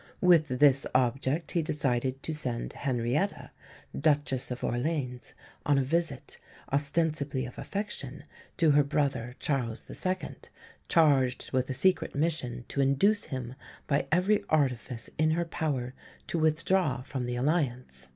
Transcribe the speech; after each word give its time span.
With 0.21 0.47
this 0.47 0.87
object 0.95 1.51
he 1.51 1.61
decided 1.61 2.23
to 2.23 2.33
send 2.33 2.73
Henrietta, 2.73 3.51
Duchess 3.95 4.49
of 4.49 4.63
Orleans, 4.63 5.35
on 5.63 5.77
a 5.77 5.83
visit, 5.83 6.39
ostensibly 6.73 7.45
of 7.45 7.59
affection, 7.59 8.23
to 8.57 8.71
her 8.71 8.83
brother 8.83 9.35
Charles 9.37 9.85
II., 9.87 10.37
charged 10.87 11.51
with 11.51 11.69
a 11.69 11.75
secret 11.75 12.15
mission 12.15 12.65
to 12.69 12.81
induce 12.81 13.25
him 13.25 13.53
by 13.85 14.07
every 14.11 14.43
artifice 14.49 15.07
in 15.19 15.29
her 15.29 15.45
power 15.45 15.93
to 16.25 16.39
withdraw 16.39 17.03
from 17.03 17.27
the 17.27 17.35
alliance. 17.35 18.09